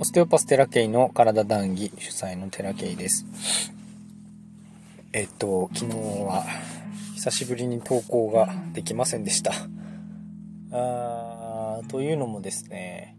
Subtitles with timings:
[0.00, 3.26] オステオパステラケイの体談義主催のテラケイです。
[5.12, 6.44] えっと、昨日は
[7.16, 9.50] 久しぶりに投稿ができませんでした。
[10.70, 13.16] あーというのもですね、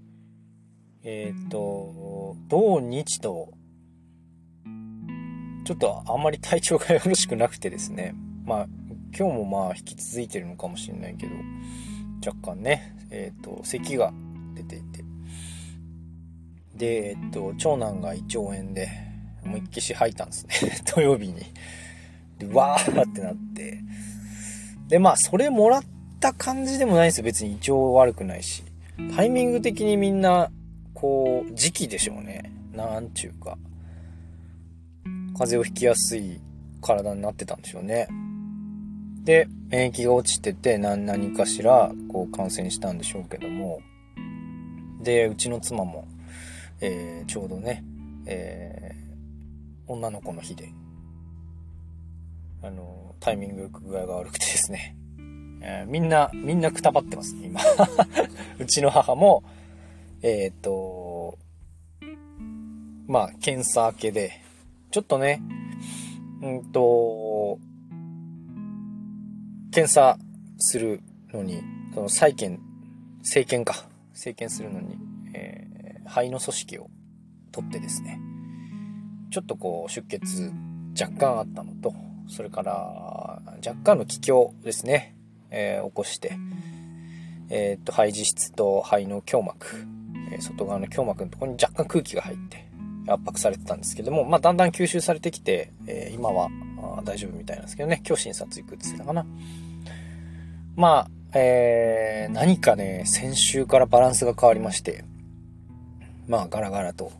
[1.03, 3.49] えっと、土日と、
[5.65, 8.15] ちょっとあんまり体調がよろしくなくてですね、
[8.45, 8.67] まあ、
[9.13, 11.33] 今日もまあ引き続いてるのかもしれないけど、
[12.25, 14.13] 若干ね、えっ、と、咳が
[14.55, 15.08] 出ていて。
[16.79, 18.89] で、えっ、と、長男が胃腸炎で、
[19.43, 20.81] もう一消し吐いたんですね。
[20.95, 21.35] 土曜日に。
[22.39, 23.83] で、わーってなって。
[24.87, 25.83] で、まあ、それもらっ
[26.19, 27.25] た感じでもないんですよ。
[27.25, 28.63] 別に胃腸悪くないし。
[29.15, 30.51] タイミング的にみんな、
[30.93, 32.51] こう、時期でしょうね。
[32.73, 33.57] なんちゅうか。
[35.37, 36.41] 風邪をひきやすい
[36.81, 38.07] 体になってたんでしょうね。
[39.23, 43.79] で、免疫が落ちてて何何かしらこう感染したんでしょうけども、
[45.01, 46.07] で、うちの妻も、
[46.81, 47.83] えー、ちょうどね、
[48.25, 50.69] えー、女の子の日で、
[52.61, 54.95] あの、タイミング具合が悪くてですね、
[55.61, 57.61] えー、みんな、みんなくたばってますね、今。
[58.59, 59.43] うちの母も、
[60.21, 61.37] えっ、と、
[63.07, 64.31] まあ、検査明けで、
[64.91, 65.41] ちょっとね、
[66.41, 67.59] うんと、
[69.71, 70.17] 検査
[70.57, 71.01] する
[71.33, 71.61] のに、
[71.93, 72.61] その再検、
[73.23, 73.87] 生検か。
[74.13, 74.97] 生検するのに、
[75.33, 75.67] え、
[76.09, 76.89] 肺の組織を
[77.51, 78.19] 取ってですね、
[79.31, 80.51] ちょっとこう出血
[80.99, 81.93] 若干あったのと、
[82.27, 85.15] それから若干の気胸ですね、
[85.51, 86.37] えー、起こして、
[87.49, 89.85] えー、っと、肺自質と肺の胸膜、
[90.31, 92.67] え、外側の胸膜のところに若干空気が入って
[93.07, 96.49] 圧迫されてたんですけども、まあ、だんだん吸収されてきて、え今は
[97.03, 99.25] 大丈夫みたいなんですけどね、今日診察行くって言ってたかな。
[100.75, 105.03] まあ、えー、何かね、先週からバランスが変わりまして、
[106.29, 107.11] まあ、ガラガラと、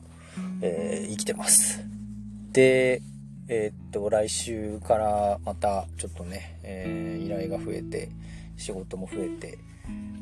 [0.61, 1.83] えー、生きてます。
[2.53, 3.02] で、
[3.47, 8.09] えー、っと、来週からまた、ちょっとね、えー、依頼が増えて、
[8.55, 9.58] 仕事も増えて、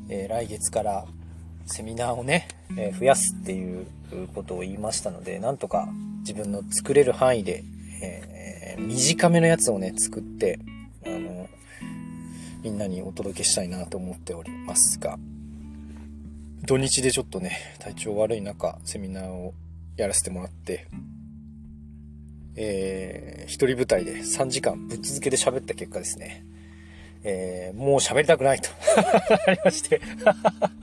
[0.08, 1.06] えー、来月から
[1.66, 2.48] セミナーをね、
[2.78, 3.88] え増やすっていう
[4.34, 5.90] ことを言いましたので、なんとか
[6.20, 7.66] 自分の作れる範囲で、
[8.02, 10.60] え短めのやつをね、作って、
[11.06, 11.50] あの、
[12.64, 15.18] みんなにお届けしたいなと思っておりますが、
[16.68, 19.54] 土日でちょっとね、体調悪い中、セミナーを
[19.96, 20.90] やらせてもらって、
[22.58, 26.46] えー、一人舞台で3時間ぶっ続けで喋った結果ですね、
[27.24, 28.70] えー、もう喋りたくないと。
[29.48, 30.02] なりまして。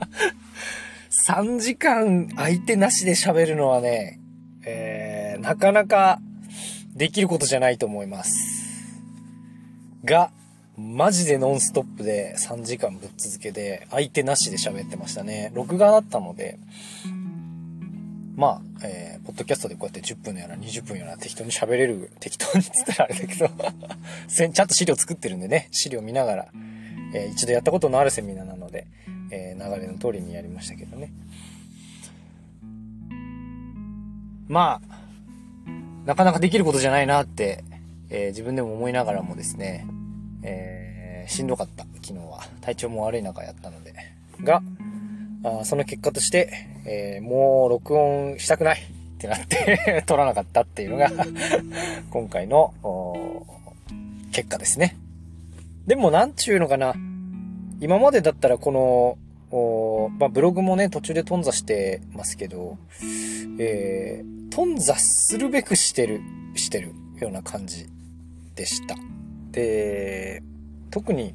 [1.27, 4.19] 3時間相手なしで喋るのはね、
[4.65, 6.19] えー、なかなか
[6.95, 8.33] できることじゃないと思います。
[10.03, 10.31] が、
[10.77, 15.51] マジでノンストップで3時間ぶっ続けで、相手なしで喋ってましたね。
[15.53, 16.59] 録画だったので、
[18.35, 23.47] まあ、えー、ポッドキャストでこうやって10分やら20分やら適当に喋れる、適当につったらあれだけど
[24.27, 26.47] ちゃんと資料作ってるんでね、資料見ながら、
[27.13, 28.87] えー、一度やったことのあるセミナーなので、
[29.31, 31.13] えー、流れの通りにやりましたけどね。
[34.49, 34.95] まあ、
[36.05, 37.63] なかなかできることじゃないなって、
[38.09, 39.87] えー、自分でも思いながらもですね、
[40.45, 42.41] えー、しんどかった、昨日は。
[42.61, 43.93] 体調も悪い中やったので。
[44.41, 44.61] が、
[45.43, 46.49] あその結果として、
[46.85, 51.11] えー、もう録音したくないってなって 撮らなかったっていうのが
[52.09, 52.73] 今回の、
[54.31, 54.95] 結果ですね。
[55.87, 56.95] でも、なんちゅうのかな。
[57.79, 62.77] 今までだったらこの、まあ、ブログもね、途中で頓挫してますけど、
[63.59, 66.21] えー、頓挫するべくしてる、
[66.55, 67.87] してるような感じ
[68.55, 68.95] でした。
[69.55, 70.43] で、
[70.91, 71.33] 特に、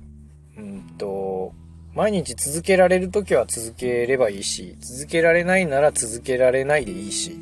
[0.59, 1.55] うんと、
[1.95, 7.35] 毎日続けられる時は続ければいいし、続けられないなら続けられないでいいし、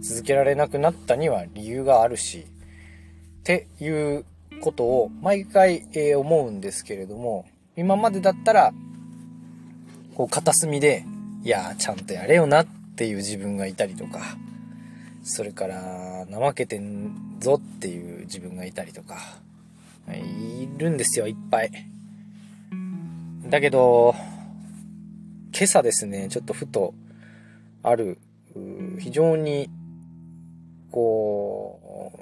[0.00, 2.46] 続けられなくなったには理由があるし、
[3.40, 4.24] っていう
[4.62, 7.44] ことを毎回、えー、思うんですけれども、
[7.76, 8.72] 今までだったら、
[10.14, 11.04] こう片隅で、
[11.44, 14.20] いやちゃんとやれよなっていう自分がいたりとか、
[15.22, 19.44] それから、怠けてんぞっていう自分がいたりとか、
[20.14, 20.46] い。
[20.76, 21.70] るんですよ、いっぱい。
[23.48, 24.14] だけど、
[25.52, 26.94] 今朝ですね、ちょっとふと、
[27.82, 28.18] ある、
[28.98, 29.70] 非常に、
[30.90, 32.12] こ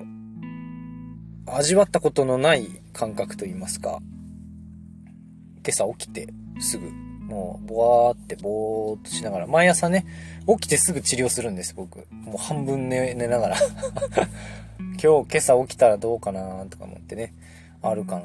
[1.46, 4.00] う、味わったことのない感覚と言いますか、
[5.62, 6.28] 今朝起きて
[6.60, 10.06] すぐ、もう、ぼわーってぼーっとしながら、毎朝ね、
[10.46, 12.06] 起きてすぐ治療するんです、僕。
[12.12, 13.56] もう半分寝寝ながら。
[15.02, 17.32] 今日、今朝起きたらどうかなとか思ってね、
[17.84, 18.22] あるかな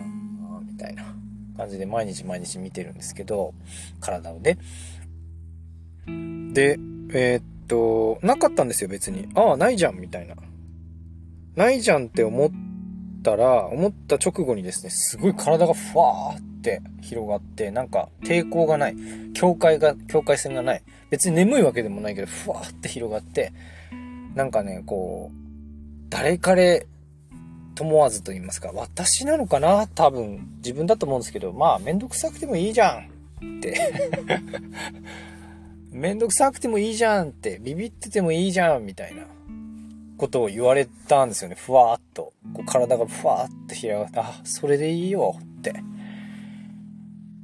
[0.66, 1.04] みたいな
[1.58, 3.54] 感じで毎日毎日見てるんですけど、
[4.00, 4.58] 体をね。
[6.54, 6.80] で、
[7.14, 9.28] えー、っと、なかったんですよ、別に。
[9.36, 10.36] ああ、ないじゃん、みたいな。
[11.56, 12.50] ないじゃんって思っ
[13.24, 18.96] たら、思った直後にですね、すごい体がふわーって広がって、なんか抵抗がない。
[19.34, 20.84] 境界が、境界線がない。
[21.10, 23.52] 別に眠いわけでもないけど、ふわーって広がって、
[24.36, 25.36] なんかね、こう、
[26.10, 26.88] 誰彼
[27.80, 29.88] 問わずと言いますか、私なのかな？
[29.88, 33.00] 多分、自分だと思うんですけど、まあ、めんどくさくてもいいじゃ
[33.42, 33.94] んって
[35.92, 39.24] めんどくさくてもいいじゃんって、ビビっててもいいじゃんみたいな
[40.18, 41.56] ことを言われたんですよね。
[41.56, 42.34] ふわーっと。
[42.54, 45.74] こう体がふわーっと広がって、あ、それでいいよって。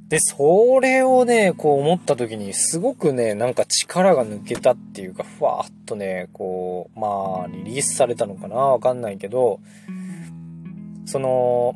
[0.08, 8.54] で、それをね、こう思った時に、すごくね、なんか力が抜けたっていうか、ふわーっとね、こう、まあ、リリースされたのかな？
[8.54, 9.58] わかんないけど、
[11.06, 11.74] その、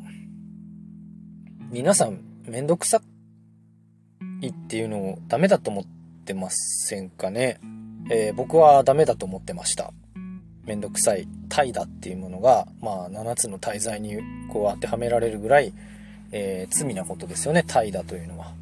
[1.71, 3.01] 皆さん、めんどくさ
[4.41, 5.85] いっていうのをダメだと思っ
[6.25, 7.59] てませんかね？
[8.09, 9.93] えー、僕はダメだと思ってました。
[10.65, 14.17] めんどくさい怠惰っていうものが、まあ、7つの大罪に
[14.51, 15.73] こう当てはめられるぐらい、
[16.31, 18.53] えー、罪なことですよね、怠惰というのは。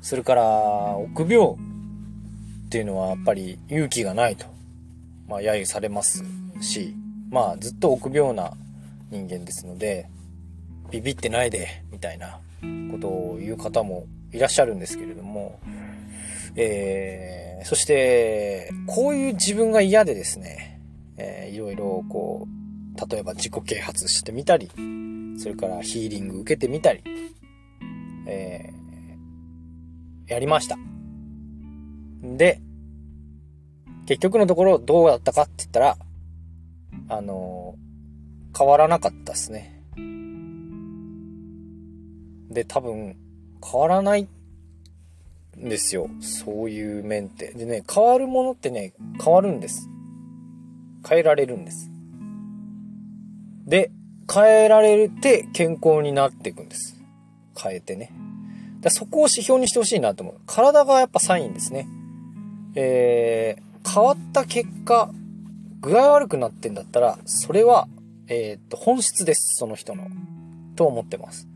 [0.00, 1.56] それから、臆病っ
[2.70, 4.46] ていうのはやっぱり勇気がないと、
[5.26, 6.24] まあ、揶揄されます
[6.60, 6.94] し、
[7.30, 8.52] まあ、ずっと臆病な
[9.10, 10.08] 人間ですので、
[10.90, 12.40] ビビってないで、みたいな
[12.90, 15.60] ことを言う方もいらっしゃるんですけれども、
[16.56, 20.80] えー、そして、こういう自分が嫌でですね、
[21.16, 24.70] えー、いろいろこう、例えば自己啓発してみたり、
[25.38, 27.02] それからヒーリング受けてみたり、
[28.26, 30.76] えー、やりました。
[32.22, 32.60] で、
[34.06, 35.98] 結局のところどうだったかって言ったら、
[37.08, 37.87] あのー、
[38.56, 39.82] 変わらなかったですね。
[42.50, 43.16] で、多分、
[43.62, 44.28] 変わらないん
[45.68, 46.08] ですよ。
[46.20, 47.52] そういう面って。
[47.52, 48.92] でね、変わるものってね、
[49.22, 49.88] 変わるんです。
[51.08, 51.90] 変えられるんです。
[53.66, 53.90] で、
[54.32, 57.00] 変えられて健康になっていくんです。
[57.56, 58.12] 変えてね。
[58.80, 60.40] だそこを指標にしてほしいなと思う。
[60.46, 61.88] 体がやっぱサインですね。
[62.74, 65.10] えー、変わった結果、
[65.80, 67.88] 具合悪くなってんだったら、それは、
[68.28, 69.56] えー、っと、本質です。
[69.56, 70.06] その人の。
[70.76, 71.48] と思ってます。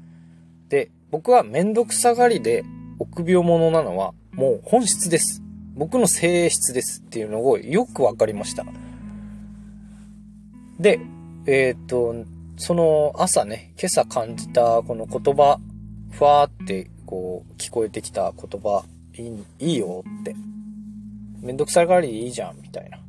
[0.69, 2.65] で、僕はめんどくさがりで
[2.99, 5.43] 臆病者なのは、もう本質です。
[5.75, 8.65] 僕の性質ですっていうのをよくわかりました。
[10.81, 10.99] で、
[11.47, 12.15] えっ、と、
[12.57, 15.59] その朝ね、今朝感じたこの言葉、
[16.11, 18.85] ふわーってこう聞こえてきた言葉、
[19.19, 20.35] いいいいよって。
[21.41, 23.02] めんどくさがりでいいじゃん、みたいな。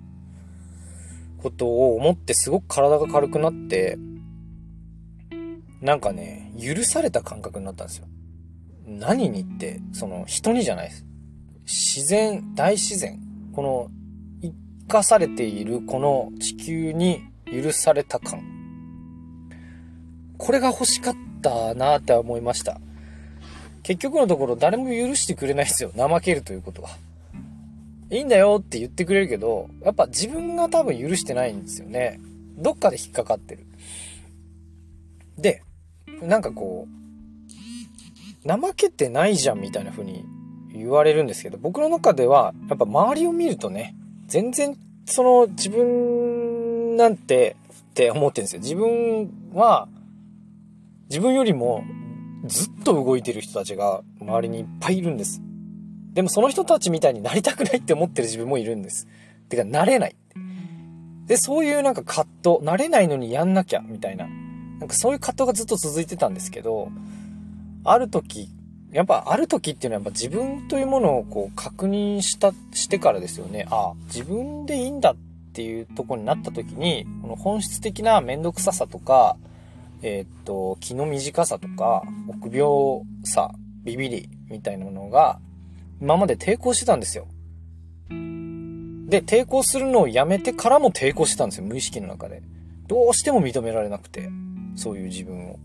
[1.43, 3.97] ことを思ってすごく体が軽くなって、
[5.81, 8.07] なんかね、許された感覚になったんですよ。
[8.87, 11.05] 何にって、その人にじゃないです。
[11.65, 13.19] 自然、大自然。
[13.53, 13.91] この、
[14.41, 18.41] 生かされているこの地球に許された感。
[20.37, 22.79] これが欲しかったなって思いました。
[23.83, 25.91] 結局のところ誰も許してくれないですよ。
[25.95, 26.89] 怠けるということは。
[28.13, 32.19] いいんだよって言ってくれるけど、やっぱ自分が多分許してないんですよね。
[32.57, 33.65] どっかで引っかかってる。
[35.37, 35.63] で、
[36.21, 36.87] なんかこ
[38.45, 40.25] う、怠けてないじゃんみたいな風に
[40.73, 43.95] 言われるんですけど、僕の中では、やっぱ周りを見るとね、
[44.27, 47.55] 全然その自分なんて
[47.91, 48.61] って思ってるんですよ。
[48.61, 49.87] 自分は
[51.09, 51.83] 自分よりも
[52.45, 55.41] ずっと動いてる人たちが周りにいっぱいいるんです。
[56.13, 59.07] でもその人たちみたいになりたくないって思ってる自分もいるんです。
[59.49, 60.15] てか、なれない。
[61.25, 64.27] で、そういうなんか葛藤、なれないのにやんなきゃ、みたいな。
[64.79, 66.89] なんかそういう葛藤がずっと続いてたんですけど、
[67.83, 68.49] ある時、
[68.91, 73.65] やっぱある時っていうのはやっぱ自分というものをこう確認した、してからですよね。
[73.69, 75.15] ああ、自分でいいんだっ
[75.53, 79.37] ていうとこになった時に、この本質的なめんどくささとか、
[80.03, 83.51] えー、っと、気の短さとか、臆病さ、
[83.83, 85.39] ビビりみたいなものが、
[86.03, 87.27] 今まで抵抗してたんですよ。
[88.09, 92.43] で、抵抗するのをやめてからも抵抗してたんですよ、無意識の中で。
[92.87, 94.29] どうしても認められなくて、
[94.75, 95.59] そういう自分を。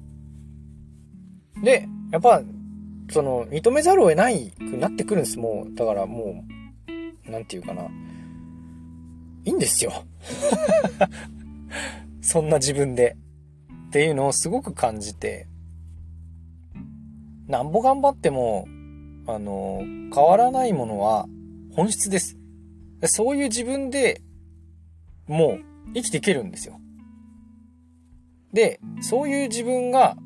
[1.64, 2.40] で、やっぱ、
[3.10, 5.74] その、認めざるを得ないくなってくるんです、もう。
[5.74, 6.44] だからも
[7.26, 7.82] う、なんていうかな。
[9.44, 9.92] いいんですよ。
[12.22, 13.16] そんな自分で。
[13.88, 15.48] っていうのをすごく感じて、
[17.48, 18.68] なんぼ頑張っても、
[19.28, 19.82] あの、
[20.14, 21.26] 変わらないものは
[21.74, 22.38] 本質です。
[23.04, 24.22] そういう自分で
[25.26, 26.80] もう生きていけるんですよ。
[28.54, 30.16] で、そういう自分が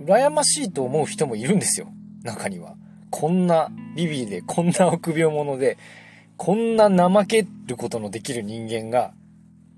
[0.00, 1.88] 羨ましいと思う人もいるんですよ。
[2.22, 2.76] 中には。
[3.10, 5.76] こんなビビで、こんな臆病者で、
[6.36, 9.14] こんな怠けることのできる人間が、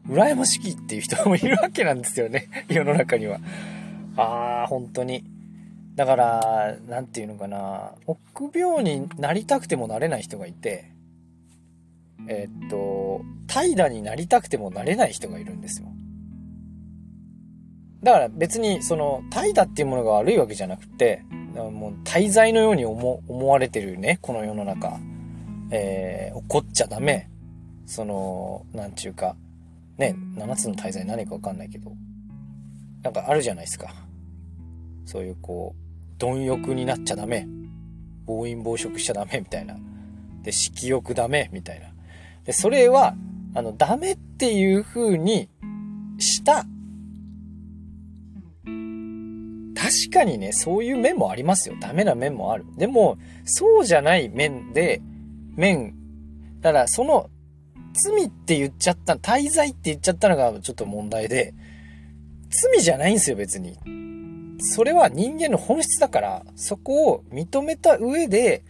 [0.06, 2.48] 羨ましきっていう人もいるわけなんですよね。
[2.68, 3.40] 世の中には。
[4.16, 5.24] ああ、本当に。
[5.98, 7.90] だから、なんていうのかな。
[8.06, 10.92] 臆病になりたくてもなれない人がいて、
[12.28, 15.88] えー、っと、怠惰になりたくてもなれない人がいるんですよ。
[18.04, 21.24] だから別にその怠惰っていうものが悪いわけじゃなくて、
[21.56, 25.00] もう滞在のように思思われてるね、この世の中。
[25.72, 27.28] えー、怒っちゃダメ。
[27.86, 29.34] その、なんちゅうか、
[29.96, 31.90] ね、7つの滞在何かわかんないけど、
[33.02, 33.92] なんかあるじゃないですか。
[35.06, 35.87] そういうこう、
[36.18, 37.46] 貪欲になっちゃダメ。
[38.26, 39.76] 暴飲暴食しちゃダメみたいな。
[40.42, 41.92] で、色欲ダメみたいな。
[42.44, 43.14] で、それは、
[43.54, 45.48] あの、ダメっていう風に
[46.18, 46.66] した
[49.78, 51.76] 確かにね、そういう面もありますよ。
[51.80, 52.66] ダメな面もある。
[52.76, 55.00] でも、そうじゃない面で、
[55.54, 55.94] 面、
[56.60, 57.30] だからその、
[57.94, 61.54] 罪って言っちゃった、滞在って言っちゃったのがちょっと問題で、
[62.50, 63.78] 罪じゃないんですよ、別に。
[64.58, 68.62] それは人間の本質だから、そこを認めた上で、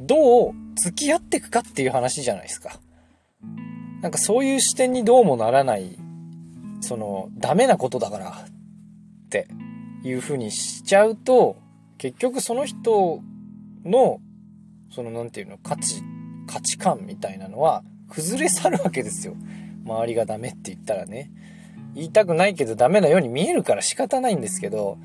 [0.00, 2.80] どう付き合っていくかっていう話じゃないですか。
[4.00, 5.98] なんかそういう視点にどうもならない、
[6.80, 9.46] その、ダメなことだから、って
[10.02, 11.56] いう風にしちゃうと、
[11.98, 13.22] 結局その人
[13.84, 14.20] の、
[14.90, 16.02] そのなんていうの、価値、
[16.46, 19.36] 価値観みたいなのは崩れ去るわけですよ。
[19.84, 21.30] 周りがダメって言ったらね。
[21.94, 24.98] 言いたくないけどダメなように見えるから仕方ないんですけど、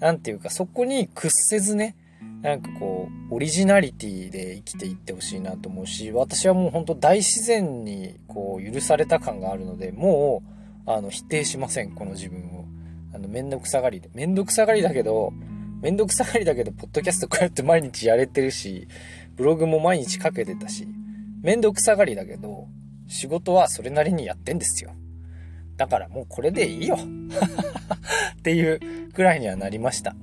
[0.00, 1.96] なんていうかそこに屈せずね、
[2.42, 10.42] なんかこう、オリジナリティで生きていってほしいなと思うし、私はもうほんと大自然にこう許された感があるので、も
[10.86, 12.66] う、あの、否定しません、この自分を。
[13.14, 14.10] あの、めんどくさがりで。
[14.12, 15.32] めんどくさがりだけど、
[15.80, 18.88] めんどくさがりだけど、ポッドキャストこうやって毎日やれてるし、
[19.36, 20.86] ブログも毎日書けてたし、
[21.42, 22.68] めんどくさがりだけど、
[23.06, 24.92] 仕事はそれなりにやってんですよ。
[25.76, 26.96] だからもうこれでいいよ
[28.38, 28.80] っていう
[29.12, 30.14] くらいにはなりました。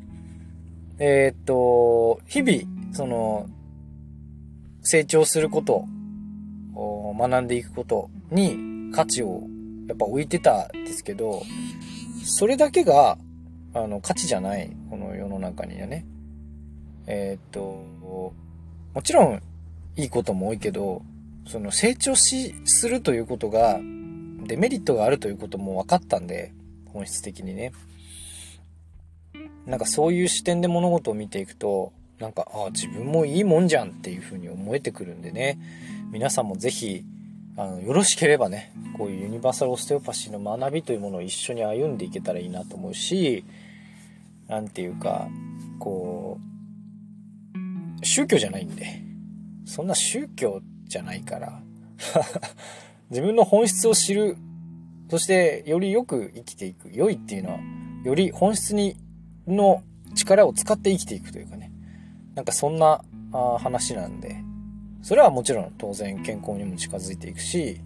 [1.00, 3.50] えー、っと、日々、その、
[4.84, 5.86] 成長すること
[6.76, 9.44] を学んでいくことに価値を
[9.88, 11.42] やっぱ置いてたんですけど、
[12.24, 13.18] それだけが、
[13.74, 16.06] あの、価値じゃない、この世の中にはね。
[17.08, 17.84] えー、っと、
[18.94, 19.42] もちろん、
[19.96, 21.02] いいことも多いけど、
[21.48, 23.80] その成長し、するということが、
[24.44, 26.54] デメリットがあるということも分かったんで、
[26.94, 27.72] 本質的にね。
[29.66, 35.58] なんかそういう視点で物事を見ていくと、なんか、ああ、自分もいいもんじゃんっていう風に思えてくるんでね。
[36.12, 37.04] 皆さんもぜひ、
[37.58, 43.44] あの、よろしければね、こういうユニバーサルオステオパシーの学びというものを一緒に歩んでいけたらいいなと思うし、
[44.48, 45.28] なんていうか、
[45.80, 46.40] こ
[48.02, 49.02] う、宗教じゃないんで、
[49.66, 51.62] そんな宗教じゃないから、
[53.12, 54.38] 自分の本質を知る、
[55.10, 56.90] そしてよりよく生きていく。
[56.94, 57.60] 良いっていうのは、
[58.06, 58.96] より本質に、
[59.46, 59.84] の
[60.16, 61.74] 力を使って生きていくというかね。
[62.36, 63.04] なんかそんな
[63.60, 64.38] 話なんで、
[65.02, 67.82] それはもちろん当然健康にも近づいていくし、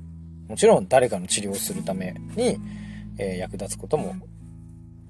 [0.47, 2.59] もちろん誰かの治療をするために、
[3.17, 4.15] えー、役立つことも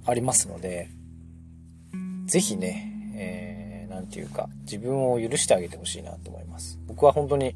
[0.05, 0.87] ありますので、
[2.25, 6.79] ぜひね、えー、なんていうか、自分を許してあげてほしいなと思います。
[6.87, 7.53] 僕は本当に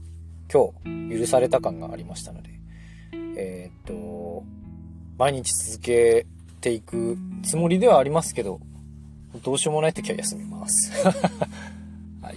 [0.51, 0.73] 今
[1.09, 2.49] 日許された感がありましたので、
[3.37, 4.43] えー、っと、
[5.17, 6.25] 毎日続け
[6.61, 8.59] ていくつもりではありますけど、
[9.43, 10.91] どうしようもない時は休みます。
[12.21, 12.35] はい。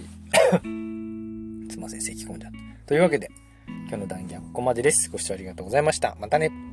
[1.71, 2.57] すいません、咳込んじゃった。
[2.85, 3.31] というわけで、
[3.67, 5.09] 今日の談義はここまでです。
[5.09, 6.15] ご視聴ありがとうございました。
[6.19, 6.72] またね。